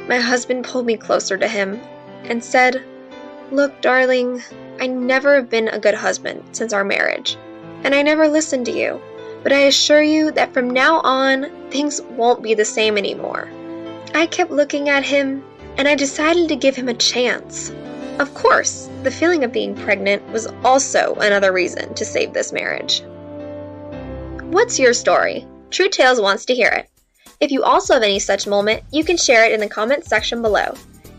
My 0.08 0.20
husband 0.20 0.66
pulled 0.66 0.86
me 0.86 0.98
closer 0.98 1.38
to 1.38 1.48
him 1.48 1.80
and 2.24 2.44
said, 2.44 2.84
Look, 3.52 3.82
darling, 3.82 4.44
I 4.80 4.88
never 4.88 5.36
have 5.36 5.50
been 5.50 5.70
a 5.70 5.80
good 5.80 5.94
husband 5.94 6.44
since 6.52 6.74
our 6.74 6.84
marriage, 6.84 7.38
and 7.84 7.96
I 7.96 8.02
never 8.02 8.28
listened 8.28 8.66
to 8.66 8.72
you, 8.72 9.02
but 9.44 9.54
I 9.54 9.62
assure 9.62 10.02
you 10.02 10.32
that 10.32 10.54
from 10.54 10.70
now 10.70 11.00
on, 11.02 11.70
things 11.72 12.02
won't 12.02 12.44
be 12.44 12.54
the 12.54 12.66
same 12.66 12.98
anymore. 12.98 13.48
I 14.14 14.26
kept 14.26 14.52
looking 14.52 14.90
at 14.90 15.04
him, 15.04 15.44
and 15.78 15.88
I 15.88 15.96
decided 15.96 16.50
to 16.50 16.56
give 16.56 16.76
him 16.76 16.90
a 16.90 16.94
chance. 16.94 17.72
Of 18.20 18.34
course, 18.34 18.90
the 19.04 19.12
feeling 19.12 19.44
of 19.44 19.52
being 19.52 19.76
pregnant 19.76 20.28
was 20.32 20.48
also 20.64 21.14
another 21.16 21.54
reason 21.54 21.94
to 21.94 22.04
save 22.04 22.34
this 22.34 22.52
marriage. 22.52 23.04
What's 24.52 24.80
your 24.80 24.94
story? 24.94 25.46
True 25.70 25.90
Tales 25.90 26.20
wants 26.20 26.46
to 26.46 26.56
hear 26.56 26.70
it. 26.70 26.90
If 27.40 27.52
you 27.52 27.62
also 27.62 27.94
have 27.94 28.04
any 28.04 28.18
such 28.18 28.48
moment, 28.48 28.84
you 28.92 29.04
can 29.04 29.18
share 29.18 29.46
it 29.46 29.52
in 29.52 29.60
the 29.60 29.70
comments 29.70 30.08
section 30.08 30.42
below. 30.42 30.74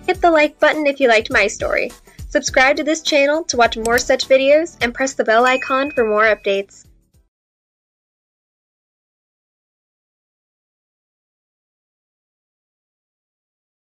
Hit 0.06 0.20
the 0.20 0.30
like 0.30 0.58
button 0.58 0.86
if 0.86 0.98
you 0.98 1.08
liked 1.08 1.30
my 1.30 1.46
story. 1.46 1.92
Subscribe 2.30 2.76
to 2.76 2.84
this 2.84 3.02
channel 3.02 3.44
to 3.44 3.56
watch 3.56 3.76
more 3.76 3.98
such 3.98 4.28
videos 4.28 4.76
and 4.80 4.92
press 4.92 5.14
the 5.14 5.24
bell 5.24 5.46
icon 5.46 5.92
for 5.92 6.04
more 6.04 6.24
updates. 6.24 6.87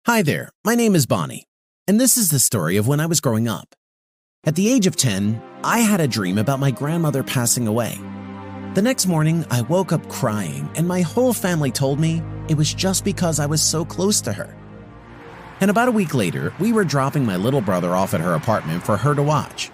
Hi 0.08 0.22
there, 0.22 0.50
my 0.64 0.76
name 0.76 0.94
is 0.94 1.08
Bonnie, 1.08 1.48
and 1.88 2.00
this 2.00 2.16
is 2.16 2.30
the 2.30 2.38
story 2.38 2.78
of 2.78 2.88
when 2.88 3.00
I 3.00 3.08
was 3.08 3.20
growing 3.20 3.48
up. 3.48 3.74
At 4.44 4.54
the 4.54 4.72
age 4.72 4.86
of 4.86 4.96
10, 4.96 5.42
I 5.64 5.80
had 5.80 6.00
a 6.00 6.08
dream 6.08 6.38
about 6.38 6.60
my 6.60 6.70
grandmother 6.70 7.24
passing 7.24 7.66
away. 7.66 7.98
The 8.76 8.84
next 8.84 9.08
morning, 9.08 9.48
I 9.50 9.64
woke 9.64 9.92
up 9.92 10.08
crying, 10.08 10.70
and 10.76 10.88
my 10.88 11.02
whole 11.02 11.34
family 11.34 11.72
told 11.72 12.00
me 12.00 12.22
it 12.48 12.56
was 12.56 12.72
just 12.72 13.04
because 13.04 13.40
I 13.40 13.48
was 13.48 13.64
so 13.64 13.84
close 13.84 14.22
to 14.22 14.34
her. 14.34 14.56
And 15.60 15.72
about 15.72 15.88
a 15.88 15.98
week 16.00 16.14
later, 16.14 16.54
we 16.60 16.72
were 16.72 16.86
dropping 16.86 17.26
my 17.26 17.38
little 17.38 17.62
brother 17.62 17.96
off 17.96 18.14
at 18.14 18.22
her 18.22 18.36
apartment 18.36 18.86
for 18.86 18.98
her 18.98 19.16
to 19.16 19.24
watch. 19.24 19.72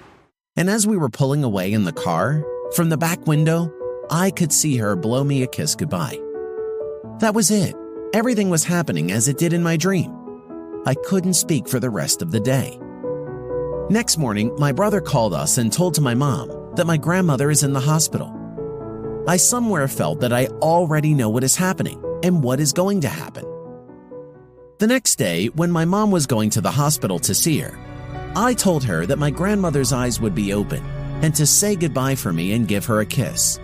And 0.55 0.69
as 0.69 0.87
we 0.87 0.95
were 0.95 1.09
pulling 1.09 1.43
away 1.43 1.73
in 1.73 1.83
the 1.83 1.91
car, 1.91 2.41
from 2.73 2.87
the 2.87 2.95
back 2.95 3.27
window, 3.27 3.69
I 4.09 4.31
could 4.31 4.53
see 4.53 4.77
her 4.77 4.95
blow 4.95 5.25
me 5.25 5.43
a 5.43 5.47
kiss 5.47 5.75
goodbye. 5.75 6.21
That 7.19 7.33
was 7.33 7.51
it. 7.51 7.75
Everything 8.13 8.49
was 8.49 8.63
happening 8.63 9.11
as 9.11 9.27
it 9.27 9.37
did 9.37 9.51
in 9.51 9.61
my 9.61 9.75
dream. 9.75 10.20
I 10.85 10.95
couldn't 10.95 11.35
speak 11.35 11.67
for 11.67 11.79
the 11.79 11.89
rest 11.89 12.21
of 12.21 12.31
the 12.31 12.39
day. 12.39 12.79
Next 13.91 14.17
morning, 14.17 14.55
my 14.57 14.71
brother 14.71 14.99
called 14.99 15.33
us 15.33 15.57
and 15.57 15.71
told 15.71 15.93
to 15.95 16.01
my 16.01 16.15
mom 16.15 16.75
that 16.75 16.87
my 16.87 16.97
grandmother 16.97 17.51
is 17.51 17.63
in 17.63 17.73
the 17.73 17.79
hospital. 17.79 18.35
I 19.27 19.37
somewhere 19.37 19.87
felt 19.87 20.21
that 20.21 20.33
I 20.33 20.47
already 20.47 21.13
know 21.13 21.29
what 21.29 21.43
is 21.43 21.55
happening 21.55 22.01
and 22.23 22.43
what 22.43 22.59
is 22.59 22.73
going 22.73 23.01
to 23.01 23.09
happen. 23.09 23.45
The 24.79 24.87
next 24.87 25.17
day, 25.17 25.47
when 25.47 25.69
my 25.69 25.85
mom 25.85 26.09
was 26.09 26.25
going 26.25 26.49
to 26.51 26.61
the 26.61 26.71
hospital 26.71 27.19
to 27.19 27.35
see 27.35 27.59
her, 27.59 27.77
I 28.35 28.55
told 28.55 28.83
her 28.85 29.05
that 29.05 29.19
my 29.19 29.29
grandmother's 29.29 29.93
eyes 29.93 30.19
would 30.19 30.33
be 30.33 30.53
open 30.53 30.83
and 31.21 31.35
to 31.35 31.45
say 31.45 31.75
goodbye 31.75 32.15
for 32.15 32.33
me 32.33 32.53
and 32.53 32.67
give 32.67 32.85
her 32.85 33.01
a 33.01 33.05
kiss. 33.05 33.59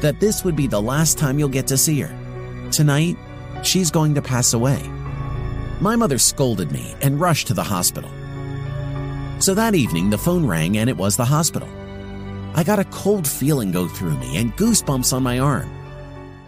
That 0.00 0.20
this 0.20 0.44
would 0.44 0.54
be 0.54 0.68
the 0.68 0.80
last 0.80 1.18
time 1.18 1.40
you'll 1.40 1.48
get 1.48 1.66
to 1.68 1.76
see 1.76 2.00
her. 2.02 2.70
Tonight, 2.70 3.16
she's 3.62 3.90
going 3.90 4.14
to 4.14 4.22
pass 4.22 4.52
away. 4.52 4.88
My 5.82 5.96
mother 5.96 6.16
scolded 6.16 6.70
me 6.70 6.94
and 7.02 7.20
rushed 7.20 7.48
to 7.48 7.54
the 7.54 7.64
hospital. 7.64 8.08
So 9.40 9.52
that 9.54 9.74
evening, 9.74 10.10
the 10.10 10.16
phone 10.16 10.46
rang 10.46 10.78
and 10.78 10.88
it 10.88 10.96
was 10.96 11.16
the 11.16 11.24
hospital. 11.24 11.68
I 12.54 12.62
got 12.62 12.78
a 12.78 12.84
cold 12.84 13.26
feeling 13.26 13.72
go 13.72 13.88
through 13.88 14.16
me 14.18 14.36
and 14.36 14.56
goosebumps 14.56 15.12
on 15.12 15.24
my 15.24 15.40
arm. 15.40 15.68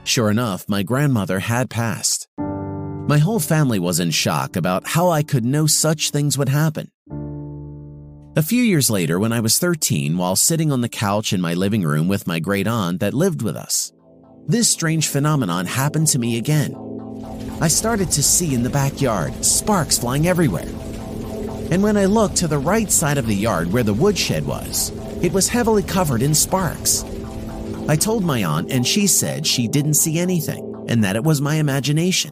Sure 0.04 0.30
enough, 0.30 0.68
my 0.68 0.84
grandmother 0.84 1.40
had 1.40 1.68
passed. 1.68 2.28
My 2.38 3.18
whole 3.18 3.40
family 3.40 3.80
was 3.80 3.98
in 3.98 4.12
shock 4.12 4.54
about 4.54 4.86
how 4.86 5.10
I 5.10 5.24
could 5.24 5.44
know 5.44 5.66
such 5.66 6.10
things 6.10 6.38
would 6.38 6.48
happen. 6.48 6.92
A 8.36 8.42
few 8.42 8.62
years 8.62 8.88
later, 8.88 9.18
when 9.18 9.32
I 9.32 9.40
was 9.40 9.58
13, 9.58 10.16
while 10.16 10.36
sitting 10.36 10.70
on 10.70 10.80
the 10.80 10.88
couch 10.88 11.32
in 11.32 11.40
my 11.40 11.54
living 11.54 11.82
room 11.82 12.06
with 12.06 12.28
my 12.28 12.38
great 12.38 12.68
aunt 12.68 13.00
that 13.00 13.14
lived 13.14 13.42
with 13.42 13.56
us, 13.56 13.92
this 14.46 14.70
strange 14.70 15.08
phenomenon 15.08 15.66
happened 15.66 16.06
to 16.08 16.20
me 16.20 16.38
again. 16.38 16.93
I 17.60 17.68
started 17.68 18.10
to 18.12 18.22
see 18.22 18.54
in 18.54 18.62
the 18.62 18.70
backyard 18.70 19.44
sparks 19.44 19.98
flying 19.98 20.26
everywhere. 20.26 20.68
And 21.70 21.82
when 21.82 21.96
I 21.96 22.04
looked 22.04 22.36
to 22.36 22.48
the 22.48 22.58
right 22.58 22.90
side 22.90 23.18
of 23.18 23.26
the 23.26 23.34
yard 23.34 23.72
where 23.72 23.82
the 23.82 23.94
woodshed 23.94 24.46
was, 24.46 24.90
it 25.22 25.32
was 25.32 25.48
heavily 25.48 25.82
covered 25.82 26.22
in 26.22 26.34
sparks. 26.34 27.04
I 27.88 27.96
told 27.96 28.24
my 28.24 28.44
aunt, 28.44 28.70
and 28.70 28.86
she 28.86 29.06
said 29.06 29.46
she 29.46 29.68
didn't 29.68 29.94
see 29.94 30.18
anything 30.18 30.74
and 30.88 31.04
that 31.04 31.16
it 31.16 31.24
was 31.24 31.40
my 31.40 31.56
imagination. 31.56 32.30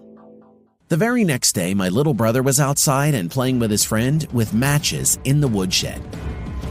The 0.88 0.96
very 0.96 1.24
next 1.24 1.52
day, 1.52 1.72
my 1.72 1.88
little 1.88 2.14
brother 2.14 2.42
was 2.42 2.60
outside 2.60 3.14
and 3.14 3.30
playing 3.30 3.58
with 3.58 3.70
his 3.70 3.84
friend 3.84 4.26
with 4.32 4.52
matches 4.52 5.18
in 5.24 5.40
the 5.40 5.48
woodshed. 5.48 6.02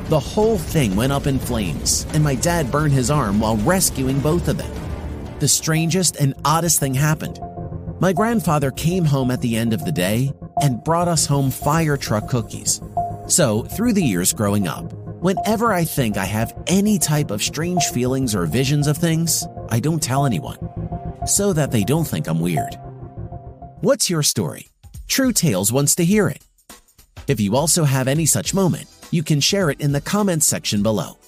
The 0.09 0.19
whole 0.19 0.57
thing 0.57 0.95
went 0.95 1.11
up 1.11 1.25
in 1.25 1.39
flames, 1.39 2.05
and 2.13 2.23
my 2.23 2.35
dad 2.35 2.71
burned 2.71 2.93
his 2.93 3.09
arm 3.09 3.39
while 3.39 3.57
rescuing 3.57 4.19
both 4.19 4.47
of 4.47 4.57
them. 4.57 4.71
The 5.39 5.47
strangest 5.47 6.17
and 6.17 6.35
oddest 6.45 6.79
thing 6.79 6.93
happened. 6.93 7.39
My 8.01 8.13
grandfather 8.13 8.71
came 8.71 9.05
home 9.05 9.29
at 9.29 9.41
the 9.41 9.55
end 9.55 9.73
of 9.73 9.85
the 9.85 9.91
day 9.91 10.33
and 10.59 10.83
brought 10.83 11.07
us 11.07 11.27
home 11.27 11.51
fire 11.51 11.95
truck 11.95 12.27
cookies. 12.27 12.81
So, 13.27 13.61
through 13.61 13.93
the 13.93 14.01
years 14.01 14.33
growing 14.33 14.67
up, 14.67 14.91
whenever 15.21 15.71
I 15.71 15.83
think 15.83 16.17
I 16.17 16.25
have 16.25 16.51
any 16.65 16.97
type 16.97 17.29
of 17.29 17.43
strange 17.43 17.83
feelings 17.89 18.33
or 18.33 18.47
visions 18.47 18.87
of 18.87 18.97
things, 18.97 19.45
I 19.69 19.79
don't 19.79 20.01
tell 20.01 20.25
anyone, 20.25 20.57
so 21.27 21.53
that 21.53 21.69
they 21.69 21.83
don't 21.83 22.07
think 22.07 22.27
I'm 22.27 22.39
weird. 22.39 22.75
What's 23.81 24.09
your 24.09 24.23
story? 24.23 24.69
True 25.07 25.31
Tales 25.31 25.71
wants 25.71 25.93
to 25.97 26.03
hear 26.03 26.27
it. 26.27 26.43
If 27.27 27.39
you 27.39 27.55
also 27.55 27.83
have 27.83 28.07
any 28.07 28.25
such 28.25 28.55
moment, 28.55 28.87
you 29.11 29.21
can 29.21 29.39
share 29.39 29.69
it 29.69 29.79
in 29.79 29.91
the 29.91 30.01
comments 30.01 30.47
section 30.47 30.81
below. 30.81 31.19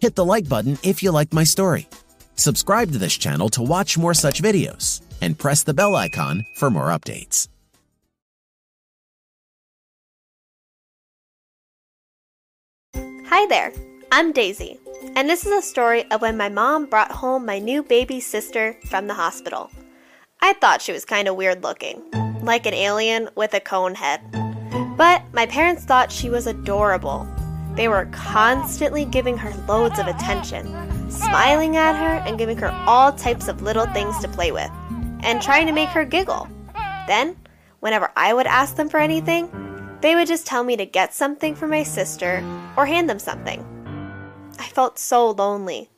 Hit 0.00 0.14
the 0.14 0.24
like 0.24 0.48
button 0.48 0.78
if 0.82 1.02
you 1.02 1.10
liked 1.10 1.34
my 1.34 1.44
story. 1.44 1.86
Subscribe 2.36 2.92
to 2.92 2.98
this 2.98 3.14
channel 3.14 3.50
to 3.50 3.62
watch 3.62 3.98
more 3.98 4.14
such 4.14 4.40
videos, 4.40 5.02
and 5.20 5.38
press 5.38 5.62
the 5.62 5.74
bell 5.74 5.96
icon 5.96 6.44
for 6.54 6.70
more 6.70 6.88
updates. 6.88 7.48
Hi 13.26 13.46
there, 13.46 13.72
I'm 14.12 14.30
Daisy, 14.32 14.78
and 15.16 15.28
this 15.28 15.44
is 15.44 15.52
a 15.52 15.60
story 15.60 16.04
of 16.10 16.22
when 16.22 16.36
my 16.36 16.48
mom 16.48 16.86
brought 16.86 17.10
home 17.10 17.44
my 17.44 17.58
new 17.58 17.82
baby 17.82 18.20
sister 18.20 18.76
from 18.86 19.08
the 19.08 19.14
hospital. 19.14 19.70
I 20.40 20.52
thought 20.52 20.82
she 20.82 20.92
was 20.92 21.04
kind 21.04 21.26
of 21.26 21.34
weird 21.34 21.62
looking, 21.62 22.02
like 22.42 22.66
an 22.66 22.74
alien 22.74 23.28
with 23.34 23.54
a 23.54 23.60
cone 23.60 23.94
head. 23.94 24.20
But 24.96 25.22
my 25.32 25.46
parents 25.46 25.84
thought 25.84 26.12
she 26.12 26.30
was 26.30 26.46
adorable. 26.46 27.26
They 27.74 27.88
were 27.88 28.08
constantly 28.12 29.04
giving 29.04 29.36
her 29.38 29.52
loads 29.66 29.98
of 29.98 30.06
attention, 30.06 31.10
smiling 31.10 31.76
at 31.76 31.96
her 31.96 32.22
and 32.28 32.38
giving 32.38 32.58
her 32.58 32.70
all 32.86 33.10
types 33.12 33.48
of 33.48 33.62
little 33.62 33.86
things 33.86 34.16
to 34.20 34.28
play 34.28 34.52
with, 34.52 34.70
and 35.24 35.42
trying 35.42 35.66
to 35.66 35.72
make 35.72 35.88
her 35.88 36.04
giggle. 36.04 36.48
Then, 37.06 37.36
whenever 37.80 38.10
I 38.16 38.32
would 38.32 38.46
ask 38.46 38.76
them 38.76 38.88
for 38.88 38.98
anything, 38.98 39.50
they 40.00 40.14
would 40.14 40.28
just 40.28 40.46
tell 40.46 40.62
me 40.62 40.76
to 40.76 40.86
get 40.86 41.14
something 41.14 41.54
for 41.54 41.66
my 41.66 41.82
sister 41.82 42.44
or 42.76 42.86
hand 42.86 43.08
them 43.08 43.18
something. 43.18 43.64
I 44.58 44.64
felt 44.64 44.98
so 44.98 45.30
lonely. 45.30 45.90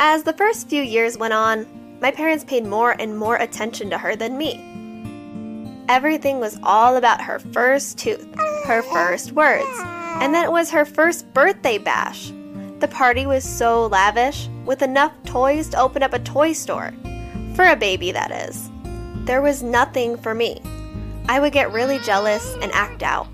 As 0.00 0.24
the 0.24 0.32
first 0.32 0.68
few 0.68 0.82
years 0.82 1.16
went 1.16 1.32
on, 1.32 1.66
my 2.00 2.10
parents 2.10 2.44
paid 2.44 2.66
more 2.66 2.96
and 2.98 3.16
more 3.16 3.36
attention 3.36 3.90
to 3.90 3.98
her 3.98 4.16
than 4.16 4.36
me. 4.36 5.84
Everything 5.88 6.40
was 6.40 6.58
all 6.62 6.96
about 6.96 7.20
her 7.20 7.38
first 7.38 7.98
tooth, 7.98 8.26
her 8.64 8.82
first 8.82 9.32
words, 9.32 9.68
and 10.20 10.34
then 10.34 10.44
it 10.44 10.50
was 10.50 10.70
her 10.70 10.84
first 10.84 11.32
birthday 11.32 11.78
bash. 11.78 12.32
The 12.80 12.88
party 12.88 13.26
was 13.26 13.44
so 13.44 13.86
lavish, 13.86 14.48
with 14.64 14.82
enough 14.82 15.12
toys 15.24 15.68
to 15.68 15.80
open 15.80 16.02
up 16.02 16.12
a 16.12 16.18
toy 16.18 16.52
store. 16.52 16.92
For 17.54 17.66
a 17.66 17.76
baby, 17.76 18.12
that 18.12 18.30
is. 18.30 18.70
There 19.24 19.42
was 19.42 19.62
nothing 19.62 20.16
for 20.16 20.34
me. 20.34 20.60
I 21.28 21.40
would 21.40 21.52
get 21.52 21.72
really 21.72 21.98
jealous 22.00 22.54
and 22.62 22.72
act 22.72 23.02
out. 23.02 23.28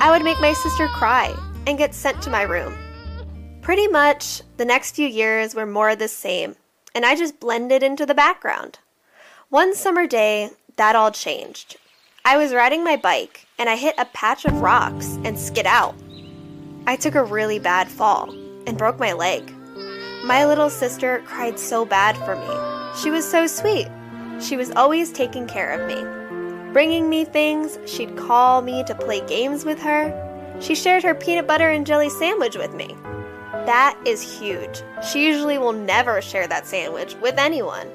I 0.00 0.10
would 0.10 0.24
make 0.24 0.40
my 0.40 0.52
sister 0.52 0.88
cry 0.88 1.34
and 1.66 1.78
get 1.78 1.94
sent 1.94 2.20
to 2.22 2.30
my 2.30 2.42
room. 2.42 2.76
Pretty 3.60 3.88
much, 3.88 4.42
the 4.56 4.64
next 4.64 4.96
few 4.96 5.06
years 5.06 5.54
were 5.54 5.66
more 5.66 5.90
of 5.90 5.98
the 5.98 6.08
same 6.08 6.56
and 6.94 7.04
I 7.06 7.14
just 7.14 7.40
blended 7.40 7.82
into 7.82 8.06
the 8.06 8.14
background. 8.14 8.78
One 9.48 9.74
summer 9.74 10.06
day, 10.06 10.50
that 10.76 10.96
all 10.96 11.10
changed. 11.10 11.76
I 12.24 12.36
was 12.36 12.54
riding 12.54 12.84
my 12.84 12.96
bike 12.96 13.46
and 13.58 13.68
I 13.68 13.76
hit 13.76 13.94
a 13.98 14.04
patch 14.06 14.44
of 14.44 14.60
rocks 14.60 15.18
and 15.24 15.38
skid 15.38 15.66
out. 15.66 15.94
I 16.86 16.96
took 16.96 17.14
a 17.14 17.24
really 17.24 17.58
bad 17.58 17.88
fall 17.88 18.30
and 18.66 18.78
broke 18.78 18.98
my 18.98 19.12
leg. 19.12 19.52
My 20.24 20.46
little 20.46 20.70
sister 20.70 21.22
cried 21.26 21.58
so 21.58 21.84
bad 21.84 22.16
for 22.18 22.36
me. 22.36 22.71
She 22.96 23.10
was 23.10 23.28
so 23.28 23.46
sweet. 23.46 23.88
She 24.40 24.56
was 24.56 24.70
always 24.72 25.12
taking 25.12 25.46
care 25.46 25.70
of 25.70 25.86
me. 25.88 26.72
Bringing 26.72 27.08
me 27.08 27.24
things, 27.24 27.78
she'd 27.86 28.16
call 28.16 28.62
me 28.62 28.82
to 28.84 28.94
play 28.94 29.20
games 29.26 29.64
with 29.64 29.80
her. 29.80 30.58
She 30.60 30.74
shared 30.74 31.02
her 31.02 31.14
peanut 31.14 31.46
butter 31.46 31.70
and 31.70 31.86
jelly 31.86 32.08
sandwich 32.08 32.56
with 32.56 32.74
me. 32.74 32.96
That 33.66 33.98
is 34.04 34.38
huge. 34.38 34.82
She 35.10 35.26
usually 35.26 35.58
will 35.58 35.72
never 35.72 36.20
share 36.20 36.46
that 36.48 36.66
sandwich 36.66 37.14
with 37.22 37.38
anyone. 37.38 37.88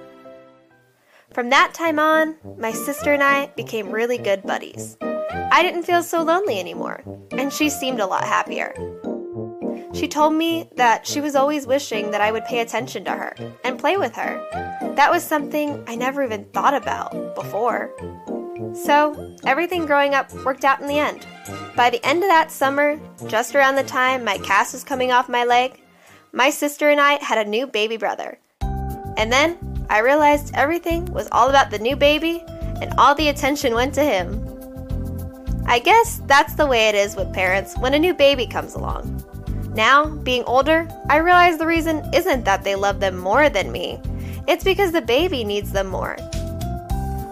From 1.34 1.50
that 1.50 1.74
time 1.74 2.00
on, 2.00 2.36
my 2.58 2.72
sister 2.72 3.14
and 3.14 3.22
I 3.22 3.48
became 3.56 3.92
really 3.92 4.18
good 4.18 4.44
buddies. 4.44 4.98
I 5.52 5.62
didn't 5.62 5.84
feel 5.84 6.04
so 6.04 6.24
lonely 6.24 6.60
anymore, 6.60 7.04
and 7.32 7.52
she 7.52 7.70
seemed 7.70 8.00
a 8.00 8.08
lot 8.08 8.24
happier. 8.24 8.74
She 9.98 10.08
told 10.08 10.34
me 10.34 10.70
that 10.76 11.08
she 11.08 11.22
was 11.22 11.36
always 11.36 11.66
wishing 11.66 12.12
that 12.12 12.22
I 12.22 12.32
would 12.32 12.46
pay 12.46 12.60
attention 12.60 13.04
to 13.06 13.12
her 13.12 13.36
and 13.64 13.80
play 13.80 13.98
with 13.98 14.16
her. 14.16 14.40
That 14.96 15.10
was 15.10 15.24
something 15.24 15.84
I 15.88 15.96
never 15.96 16.24
even 16.24 16.46
thought 16.54 16.76
about 16.76 17.34
before. 17.34 17.92
So, 18.76 19.36
everything 19.44 19.88
growing 19.88 20.14
up 20.14 20.32
worked 20.46 20.64
out 20.64 20.82
in 20.82 20.88
the 20.88 21.00
end. 21.00 21.26
By 21.76 21.90
the 21.90 22.06
end 22.06 22.22
of 22.22 22.30
that 22.30 22.52
summer, 22.52 23.00
just 23.26 23.56
around 23.56 23.76
the 23.76 23.84
time 23.84 24.24
my 24.24 24.38
cast 24.38 24.74
was 24.74 24.84
coming 24.84 25.12
off 25.12 25.30
my 25.30 25.46
leg, 25.46 25.82
my 26.32 26.52
sister 26.52 26.92
and 26.92 27.02
I 27.02 27.14
had 27.24 27.40
a 27.40 27.50
new 27.50 27.66
baby 27.66 27.98
brother. 27.98 28.38
And 28.62 29.34
then 29.34 29.58
I 29.90 30.02
realized 30.02 30.54
everything 30.54 31.06
was 31.06 31.28
all 31.32 31.50
about 31.50 31.72
the 31.72 31.80
new 31.80 31.96
baby, 31.96 32.44
and 32.82 32.94
all 33.00 33.16
the 33.16 33.30
attention 33.30 33.74
went 33.74 33.96
to 33.96 34.04
him. 34.04 34.44
I 35.66 35.80
guess 35.80 36.22
that's 36.28 36.54
the 36.54 36.68
way 36.68 36.88
it 36.88 36.96
is 36.96 37.16
with 37.16 37.34
parents 37.34 37.76
when 37.80 37.96
a 37.96 38.00
new 38.00 38.14
baby 38.14 38.46
comes 38.46 38.76
along. 38.76 39.27
Now, 39.78 40.08
being 40.08 40.44
older, 40.46 40.88
I 41.08 41.18
realize 41.18 41.60
the 41.60 41.68
reason 41.68 42.04
isn't 42.12 42.44
that 42.46 42.64
they 42.64 42.74
love 42.74 43.00
them 43.00 43.16
more 43.16 43.48
than 43.48 43.72
me, 43.72 44.00
it's 44.48 44.64
because 44.64 44.92
the 44.92 45.04
baby 45.04 45.44
needs 45.44 45.72
them 45.72 45.86
more. 45.86 46.16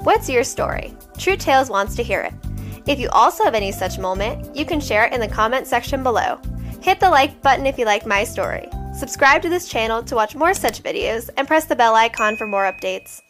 What's 0.04 0.30
your 0.30 0.44
story? 0.44 0.94
True 1.18 1.38
Tales 1.38 1.72
wants 1.72 1.96
to 1.96 2.04
hear 2.04 2.22
it. 2.22 2.34
If 2.86 3.00
you 3.00 3.10
also 3.10 3.44
have 3.44 3.56
any 3.56 3.72
such 3.72 3.98
moment, 3.98 4.56
you 4.56 4.64
can 4.64 4.80
share 4.80 5.06
it 5.06 5.14
in 5.14 5.22
the 5.22 5.28
comment 5.28 5.66
section 5.66 6.04
below. 6.04 6.40
Hit 6.84 7.00
the 7.00 7.10
like 7.10 7.42
button 7.42 7.66
if 7.66 7.80
you 7.80 7.86
like 7.86 8.06
my 8.06 8.24
story. 8.24 8.70
Subscribe 8.96 9.42
to 9.42 9.50
this 9.50 9.68
channel 9.68 10.04
to 10.04 10.14
watch 10.14 10.36
more 10.36 10.54
such 10.54 10.84
videos 10.84 11.32
and 11.38 11.48
press 11.48 11.66
the 11.66 11.76
bell 11.76 11.96
icon 11.96 12.36
for 12.36 12.46
more 12.46 12.72
updates. 12.72 13.24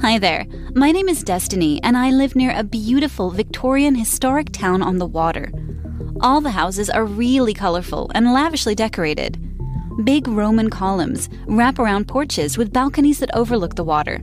Hi 0.00 0.18
there. 0.18 0.46
My 0.74 0.92
name 0.92 1.08
is 1.08 1.24
Destiny, 1.24 1.80
and 1.82 1.96
I 1.96 2.10
live 2.10 2.36
near 2.36 2.52
a 2.54 2.62
beautiful 2.62 3.30
Victorian 3.30 3.94
historic 3.94 4.52
town 4.52 4.82
on 4.82 4.98
the 4.98 5.06
water. 5.06 5.50
All 6.20 6.40
the 6.40 6.50
houses 6.50 6.88
are 6.88 7.04
really 7.04 7.52
colorful 7.52 8.10
and 8.14 8.32
lavishly 8.32 8.74
decorated. 8.74 9.36
Big 10.04 10.28
Roman 10.28 10.70
columns 10.70 11.28
wrap 11.46 11.78
around 11.78 12.06
porches 12.06 12.56
with 12.56 12.72
balconies 12.72 13.18
that 13.18 13.34
overlook 13.34 13.74
the 13.74 13.84
water. 13.84 14.20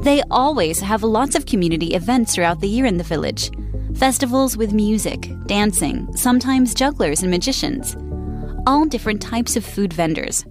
They 0.00 0.22
always 0.30 0.80
have 0.80 1.02
lots 1.02 1.36
of 1.36 1.46
community 1.46 1.94
events 1.94 2.34
throughout 2.34 2.60
the 2.60 2.68
year 2.68 2.86
in 2.86 2.96
the 2.96 3.04
village 3.04 3.50
festivals 3.94 4.56
with 4.56 4.72
music, 4.72 5.30
dancing, 5.46 6.12
sometimes 6.16 6.74
jugglers 6.74 7.22
and 7.22 7.30
magicians. 7.30 7.96
All 8.66 8.84
different 8.86 9.22
types 9.22 9.54
of 9.54 9.64
food 9.64 9.92
vendors. 9.92 10.44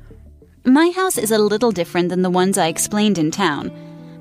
My 0.63 0.91
house 0.91 1.17
is 1.17 1.31
a 1.31 1.37
little 1.37 1.71
different 1.71 2.07
than 2.07 2.21
the 2.21 2.29
ones 2.29 2.57
I 2.57 2.67
explained 2.67 3.17
in 3.17 3.29
town 3.29 3.69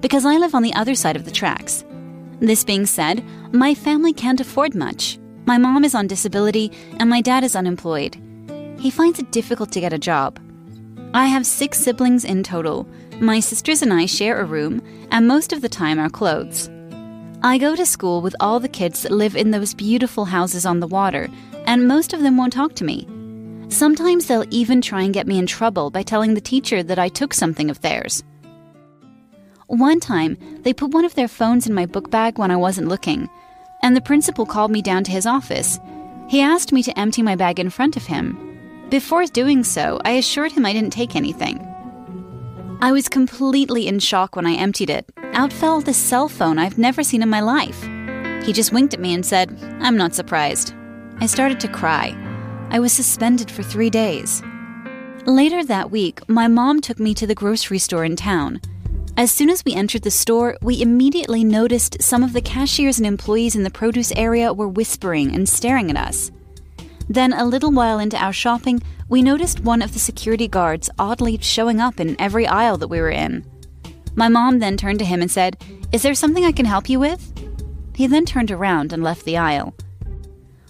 because 0.03 0.27
I 0.27 0.37
live 0.37 0.55
on 0.55 0.63
the 0.63 0.75
other 0.75 0.95
side 0.95 1.17
of 1.17 1.25
the 1.25 1.31
tracks. 1.31 1.85
This 2.41 2.65
being 2.65 2.87
said, 2.87 3.25
my 3.53 3.73
family 3.73 4.13
can't 4.13 4.41
afford 4.41 4.75
much. 4.75 5.19
My 5.47 5.59
mom 5.59 5.85
is 5.85 5.95
on 5.95 6.09
disability 6.09 6.73
and 6.99 7.09
my 7.09 7.21
dad 7.21 7.45
is 7.45 7.57
unemployed. 7.57 8.21
He 8.79 8.91
finds 8.91 9.21
it 9.21 9.31
difficult 9.31 9.71
to 9.73 9.81
get 9.81 9.93
a 9.93 9.99
job. 9.99 10.41
I 11.15 11.27
have 11.27 11.47
six 11.47 11.79
siblings 11.79 12.25
in 12.25 12.43
total. 12.43 12.87
My 13.21 13.39
sisters 13.39 13.81
and 13.81 13.93
I 13.93 14.07
share 14.07 14.41
a 14.41 14.45
room, 14.45 14.83
and 15.11 15.29
most 15.29 15.53
of 15.53 15.61
the 15.61 15.69
time 15.69 15.99
our 15.99 16.09
clothes. 16.09 16.69
I 17.43 17.59
go 17.59 17.77
to 17.77 17.87
school 17.87 18.23
with 18.23 18.35
all 18.41 18.59
the 18.59 18.69
kids 18.69 19.03
that 19.03 19.13
live 19.13 19.37
in 19.37 19.51
those 19.51 19.75
beautiful 19.75 20.25
houses 20.25 20.65
on 20.65 20.81
the 20.81 20.87
water, 20.87 21.29
and 21.67 21.87
most 21.87 22.13
of 22.13 22.23
them 22.23 22.37
won't 22.37 22.53
talk 22.53 22.75
to 22.77 22.85
me. 22.85 23.07
Sometimes 23.69 24.27
they'll 24.27 24.47
even 24.51 24.81
try 24.81 25.03
and 25.03 25.15
get 25.15 25.27
me 25.27 25.39
in 25.39 25.47
trouble 25.47 25.91
by 25.91 26.03
telling 26.03 26.35
the 26.35 26.41
teacher 26.41 26.83
that 26.83 26.99
I 26.99 27.09
took 27.09 27.35
something 27.35 27.71
of 27.71 27.81
theirs. 27.83 28.25
One 29.67 30.01
time, 30.01 30.37
they 30.63 30.73
put 30.73 30.91
one 30.91 31.05
of 31.05 31.15
their 31.15 31.29
phones 31.29 31.67
in 31.67 31.75
my 31.75 31.87
book 31.87 32.11
bag 32.11 32.39
when 32.39 32.51
I 32.51 32.57
wasn't 32.57 32.89
looking, 32.89 33.29
and 33.83 33.97
the 33.97 34.01
principal 34.01 34.47
called 34.47 34.71
me 34.71 34.83
down 34.83 35.05
to 35.05 35.13
his 35.13 35.27
office. 35.27 35.79
He 36.29 36.41
asked 36.41 36.73
me 36.73 36.83
to 36.83 36.99
empty 36.99 37.23
my 37.23 37.37
bag 37.37 37.61
in 37.61 37.71
front 37.71 37.97
of 37.97 38.07
him. 38.07 38.87
Before 38.91 39.25
doing 39.27 39.65
so, 39.65 40.01
I 40.05 40.13
assured 40.13 40.53
him 40.53 40.67
I 40.67 40.73
didn't 40.73 40.93
take 40.93 41.17
anything. 41.17 41.67
I 42.81 42.93
was 42.93 43.09
completely 43.09 43.87
in 43.87 44.01
shock 44.01 44.35
when 44.35 44.47
I 44.47 44.55
emptied 44.55 44.91
it. 44.91 45.11
Out 45.35 45.53
fell 45.53 45.81
the 45.81 45.95
cell 45.95 46.29
phone 46.29 46.59
I've 46.59 46.79
never 46.79 47.03
seen 47.03 47.23
in 47.23 47.29
my 47.29 47.41
life. 47.41 47.81
He 48.45 48.53
just 48.53 48.73
winked 48.73 48.93
at 48.93 49.01
me 49.01 49.15
and 49.15 49.25
said, 49.25 49.57
I'm 49.81 49.97
not 49.97 50.15
surprised. 50.15 50.75
I 51.19 51.27
started 51.27 51.61
to 51.61 51.69
cry. 51.69 52.17
I 52.71 52.81
was 52.81 52.93
suspended 52.93 53.51
for 53.51 53.63
three 53.63 53.91
days. 53.91 54.43
Later 55.27 55.65
that 55.65 55.93
week, 55.93 56.29
my 56.29 56.49
mom 56.49 56.81
took 56.81 56.99
me 56.99 57.15
to 57.15 57.27
the 57.27 57.35
grocery 57.35 57.79
store 57.79 58.05
in 58.05 58.17
town. 58.17 58.61
As 59.23 59.31
soon 59.31 59.51
as 59.51 59.65
we 59.65 59.73
entered 59.73 60.03
the 60.03 60.11
store, 60.11 60.57
we 60.63 60.83
immediately 60.83 61.45
noticed 61.45 62.03
some 62.03 62.25
of 62.25 62.33
the 62.33 62.41
cashiers 62.41 62.99
and 62.99 63.07
employees 63.07 63.55
in 63.55 63.63
the 63.63 63.71
produce 63.71 64.11
area 64.17 64.53
were 64.53 64.67
whispering 64.67 65.33
and 65.33 65.49
staring 65.49 65.91
at 65.91 65.97
us. 65.97 66.33
Then, 67.09 67.33
a 67.33 67.45
little 67.45 67.71
while 67.71 68.01
into 68.01 68.17
our 68.17 68.33
shopping, 68.33 68.83
we 69.09 69.23
noticed 69.23 69.61
one 69.61 69.81
of 69.81 69.93
the 69.93 70.01
security 70.01 70.49
guards 70.49 70.91
oddly 70.99 71.39
showing 71.41 71.81
up 71.81 72.01
in 72.01 72.21
every 72.21 72.49
aisle 72.49 72.79
that 72.79 72.89
we 72.89 73.01
were 73.01 73.13
in. 73.13 73.47
My 74.17 74.27
mom 74.27 74.59
then 74.59 74.77
turned 74.77 74.99
to 74.99 75.05
him 75.05 75.23
and 75.23 75.31
said, 75.31 75.57
Is 75.93 76.03
there 76.03 76.15
something 76.15 76.45
I 76.45 76.51
can 76.51 76.67
help 76.67 76.89
you 76.89 76.99
with? 76.99 77.33
He 77.95 78.09
then 78.09 78.27
turned 78.27 78.51
around 78.51 78.93
and 78.93 79.05
left 79.05 79.25
the 79.25 79.37
aisle. 79.37 79.73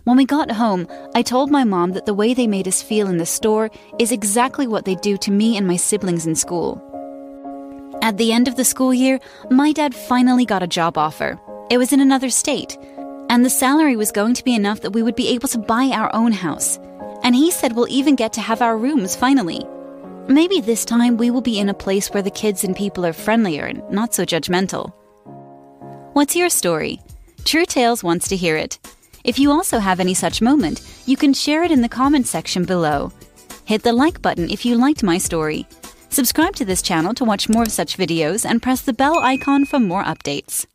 When 0.04 0.18
we 0.18 0.26
got 0.26 0.50
home, 0.50 0.86
I 1.14 1.22
told 1.22 1.50
my 1.50 1.64
mom 1.64 1.92
that 1.92 2.04
the 2.04 2.12
way 2.12 2.34
they 2.34 2.46
made 2.46 2.68
us 2.68 2.82
feel 2.82 3.08
in 3.08 3.16
the 3.16 3.24
store 3.24 3.70
is 3.98 4.12
exactly 4.12 4.66
what 4.66 4.84
they 4.84 4.96
do 4.96 5.16
to 5.16 5.30
me 5.30 5.56
and 5.56 5.66
my 5.66 5.76
siblings 5.76 6.26
in 6.26 6.34
school. 6.34 6.91
At 8.02 8.18
the 8.18 8.32
end 8.32 8.48
of 8.48 8.56
the 8.56 8.64
school 8.64 8.92
year, 8.92 9.20
my 9.48 9.70
dad 9.70 9.94
finally 9.94 10.44
got 10.44 10.64
a 10.64 10.66
job 10.66 10.98
offer. 10.98 11.38
It 11.70 11.78
was 11.78 11.92
in 11.92 12.00
another 12.00 12.30
state, 12.30 12.76
and 13.30 13.44
the 13.44 13.48
salary 13.48 13.94
was 13.94 14.10
going 14.10 14.34
to 14.34 14.42
be 14.42 14.56
enough 14.56 14.80
that 14.80 14.90
we 14.90 15.04
would 15.04 15.14
be 15.14 15.28
able 15.28 15.46
to 15.50 15.58
buy 15.58 15.84
our 15.94 16.12
own 16.12 16.32
house. 16.32 16.80
And 17.22 17.32
he 17.32 17.52
said 17.52 17.76
we'll 17.76 17.86
even 17.88 18.16
get 18.16 18.32
to 18.32 18.40
have 18.40 18.60
our 18.60 18.76
rooms 18.76 19.14
finally. 19.14 19.64
Maybe 20.26 20.60
this 20.60 20.84
time 20.84 21.16
we 21.16 21.30
will 21.30 21.42
be 21.42 21.60
in 21.60 21.68
a 21.68 21.74
place 21.74 22.08
where 22.10 22.24
the 22.24 22.30
kids 22.32 22.64
and 22.64 22.74
people 22.74 23.06
are 23.06 23.12
friendlier 23.12 23.66
and 23.66 23.88
not 23.88 24.14
so 24.14 24.24
judgmental. 24.24 24.92
What's 26.12 26.34
your 26.34 26.48
story? 26.48 27.00
True 27.44 27.64
Tales 27.64 28.02
wants 28.02 28.26
to 28.28 28.36
hear 28.36 28.56
it. 28.56 28.80
If 29.22 29.38
you 29.38 29.52
also 29.52 29.78
have 29.78 30.00
any 30.00 30.14
such 30.14 30.42
moment, 30.42 30.82
you 31.06 31.16
can 31.16 31.32
share 31.32 31.62
it 31.62 31.70
in 31.70 31.82
the 31.82 31.88
comment 31.88 32.26
section 32.26 32.64
below. 32.64 33.12
Hit 33.64 33.84
the 33.84 33.92
like 33.92 34.20
button 34.20 34.50
if 34.50 34.66
you 34.66 34.76
liked 34.76 35.04
my 35.04 35.18
story. 35.18 35.68
Subscribe 36.12 36.54
to 36.56 36.66
this 36.66 36.82
channel 36.82 37.14
to 37.14 37.24
watch 37.24 37.48
more 37.48 37.62
of 37.62 37.72
such 37.72 37.96
videos 37.96 38.44
and 38.44 38.60
press 38.60 38.82
the 38.82 38.92
bell 38.92 39.20
icon 39.20 39.64
for 39.64 39.80
more 39.80 40.04
updates. 40.04 40.66